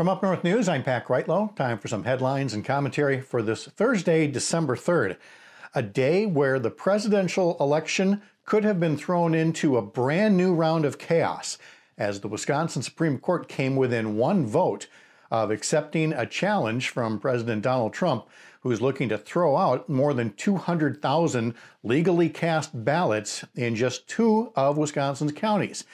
[0.00, 1.54] From Up North News, I'm Pat Kreitlow.
[1.54, 5.18] Time for some headlines and commentary for this Thursday, December 3rd,
[5.74, 10.86] a day where the presidential election could have been thrown into a brand new round
[10.86, 11.58] of chaos
[11.98, 14.86] as the Wisconsin Supreme Court came within one vote
[15.30, 18.26] of accepting a challenge from President Donald Trump,
[18.62, 24.78] who's looking to throw out more than 200,000 legally cast ballots in just two of
[24.78, 25.84] Wisconsin's counties.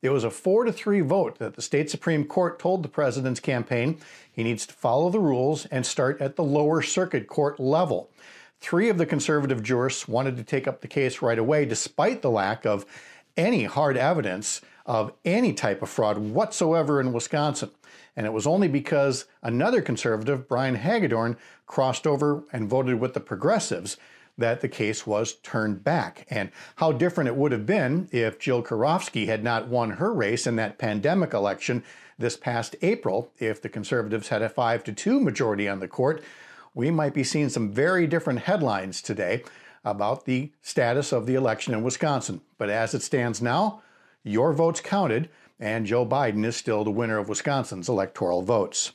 [0.00, 3.40] It was a four to three vote that the state Supreme Court told the president's
[3.40, 3.98] campaign
[4.30, 8.08] he needs to follow the rules and start at the lower circuit court level.
[8.60, 12.30] Three of the conservative jurists wanted to take up the case right away, despite the
[12.30, 12.86] lack of
[13.36, 17.70] any hard evidence of any type of fraud whatsoever in Wisconsin.
[18.16, 23.20] And it was only because another conservative, Brian Hagedorn, crossed over and voted with the
[23.20, 23.96] progressives
[24.38, 26.26] that the case was turned back.
[26.30, 30.46] And how different it would have been if Jill Karofsky had not won her race
[30.46, 31.84] in that pandemic election
[32.18, 36.22] this past April, if the conservatives had a 5 to 2 majority on the court,
[36.74, 39.42] we might be seeing some very different headlines today
[39.84, 42.40] about the status of the election in Wisconsin.
[42.56, 43.82] But as it stands now,
[44.22, 48.92] your votes counted, and Joe Biden is still the winner of Wisconsin's electoral votes.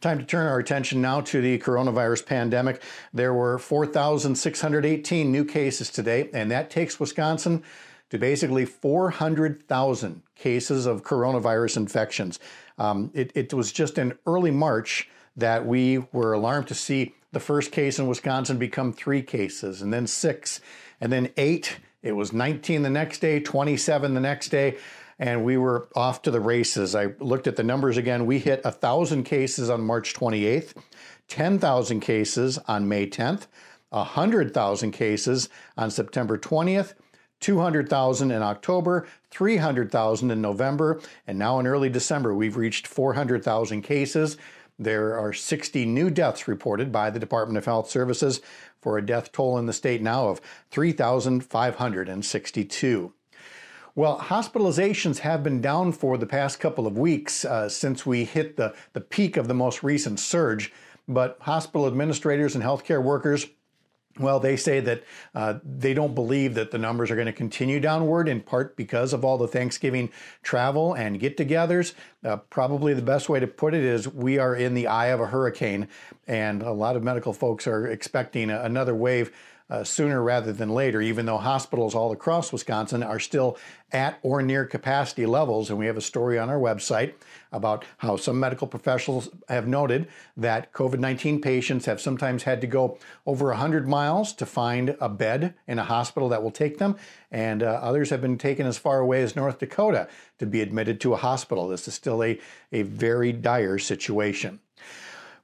[0.00, 2.82] Time to turn our attention now to the coronavirus pandemic.
[3.12, 7.62] There were 4,618 new cases today, and that takes Wisconsin
[8.10, 12.38] to basically 400,000 cases of coronavirus infections.
[12.78, 17.40] Um, it, it was just in early March that we were alarmed to see the
[17.40, 20.60] first case in Wisconsin become three cases, and then six,
[21.00, 21.78] and then eight.
[22.02, 24.78] It was 19 the next day, 27 the next day
[25.20, 26.94] and we were off to the races.
[26.94, 28.24] I looked at the numbers again.
[28.24, 30.72] We hit 1,000 cases on March 28th,
[31.28, 33.46] 10,000 cases on May 10th,
[33.90, 36.94] 100,000 cases on September 20th.
[37.40, 44.36] 200,000 in October, 300,000 in November, and now in early December, we've reached 400,000 cases.
[44.78, 48.42] There are 60 new deaths reported by the Department of Health Services
[48.82, 53.14] for a death toll in the state now of 3,562.
[53.94, 58.56] Well, hospitalizations have been down for the past couple of weeks uh, since we hit
[58.56, 60.72] the, the peak of the most recent surge.
[61.08, 63.48] But hospital administrators and healthcare workers
[64.18, 67.78] well, they say that uh, they don't believe that the numbers are going to continue
[67.78, 70.10] downward, in part because of all the Thanksgiving
[70.42, 71.94] travel and get togethers.
[72.24, 75.20] Uh, probably the best way to put it is we are in the eye of
[75.20, 75.88] a hurricane,
[76.26, 79.32] and a lot of medical folks are expecting another wave
[79.70, 83.56] uh, sooner rather than later, even though hospitals all across Wisconsin are still
[83.92, 85.70] at or near capacity levels.
[85.70, 87.14] And we have a story on our website
[87.52, 92.66] about how some medical professionals have noted that COVID 19 patients have sometimes had to
[92.66, 96.96] go over 100 miles to find a bed in a hospital that will take them,
[97.30, 101.00] and uh, others have been taken as far away as North Dakota to be admitted
[101.00, 101.68] to a hospital.
[101.68, 102.38] This is still a,
[102.72, 104.60] a very dire situation.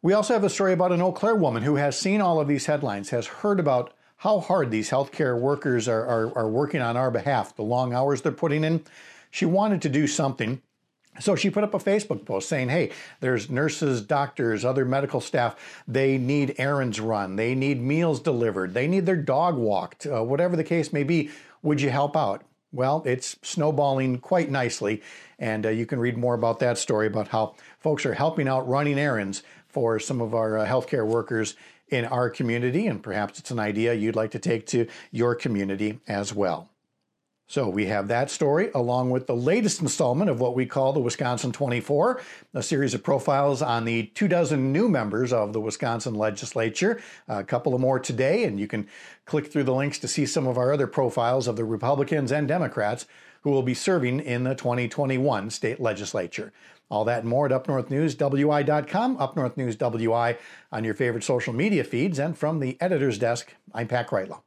[0.02, 2.46] We also have a story about an Eau Claire woman who has seen all of
[2.46, 6.96] these headlines, has heard about how hard these healthcare workers are, are, are working on
[6.96, 8.82] our behalf, the long hours they're putting in.
[9.30, 10.62] She wanted to do something.
[11.18, 15.56] So she put up a Facebook post saying, hey, there's nurses, doctors, other medical staff.
[15.88, 17.36] They need errands run.
[17.36, 18.74] They need meals delivered.
[18.74, 21.30] They need their dog walked, uh, whatever the case may be.
[21.62, 22.42] Would you help out?
[22.72, 25.02] Well, it's snowballing quite nicely.
[25.38, 28.68] And uh, you can read more about that story about how folks are helping out
[28.68, 31.54] running errands for some of our uh, healthcare workers
[31.88, 36.00] in our community, and perhaps it's an idea you'd like to take to your community
[36.08, 36.70] as well.
[37.48, 40.98] So we have that story along with the latest installment of what we call the
[40.98, 42.20] Wisconsin 24,
[42.54, 47.00] a series of profiles on the two dozen new members of the Wisconsin legislature.
[47.28, 48.88] A couple of more today, and you can
[49.26, 52.48] click through the links to see some of our other profiles of the Republicans and
[52.48, 53.06] Democrats
[53.42, 56.52] who will be serving in the 2021 state legislature.
[56.90, 60.38] All that and more at upnorthnewswi.com, upnorthnewswi
[60.72, 64.40] on your favorite social media feeds, and from the editor's desk, I'm Pat Kreitlow.